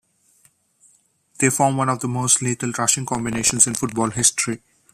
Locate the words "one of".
1.77-1.99